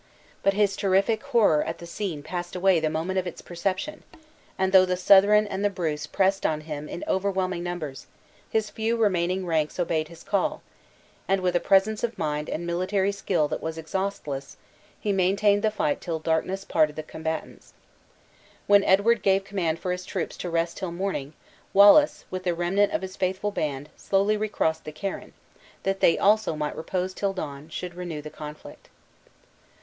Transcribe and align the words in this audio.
But 0.41 0.55
his 0.55 0.75
terrific 0.75 1.21
horror 1.21 1.61
at 1.63 1.77
the 1.77 1.85
scene 1.85 2.23
passed 2.23 2.55
away 2.55 2.79
the 2.79 2.89
moment 2.89 3.19
of 3.19 3.27
its 3.27 3.39
perception; 3.39 4.01
and 4.57 4.71
though 4.71 4.83
the 4.83 4.97
Southron 4.97 5.45
and 5.45 5.63
the 5.63 5.69
Bruce 5.69 6.07
pressed 6.07 6.43
on 6.43 6.61
him 6.61 6.89
in 6.89 7.03
overwhelming 7.07 7.61
numbers, 7.61 8.07
his 8.49 8.71
few 8.71 8.97
remaining 8.97 9.45
ranks 9.45 9.79
obeyed 9.79 10.07
his 10.07 10.23
call; 10.23 10.63
and 11.27 11.41
with 11.41 11.55
a 11.55 11.59
presence 11.59 12.03
of 12.03 12.17
mind 12.17 12.49
and 12.49 12.65
military 12.65 13.11
skill 13.11 13.47
that 13.49 13.61
was 13.61 13.77
exhaustless, 13.77 14.57
he 14.99 15.11
maintained 15.11 15.61
the 15.61 15.69
fight 15.69 16.01
till 16.01 16.17
darkness 16.17 16.65
parted 16.65 16.95
the 16.95 17.03
combatants. 17.03 17.75
When 18.65 18.83
Edward 18.83 19.21
gave 19.21 19.43
command 19.43 19.77
for 19.77 19.91
his 19.91 20.03
troops 20.03 20.35
to 20.37 20.49
rest 20.49 20.77
till 20.77 20.91
morning, 20.91 21.33
Wallace, 21.73 22.25
with 22.31 22.41
the 22.43 22.55
remnant 22.55 22.91
of 22.91 23.03
his 23.03 23.15
faithful 23.15 23.51
band 23.51 23.89
slowly 23.95 24.35
recrossed 24.35 24.83
the 24.85 24.91
Carron, 24.91 25.33
that 25.83 25.99
they 25.99 26.17
also 26.17 26.55
might 26.55 26.75
repose 26.75 27.13
till 27.13 27.33
dawn 27.33 27.69
should 27.69 27.93
renew 27.93 28.23
the 28.23 28.31
conflict. 28.31 28.89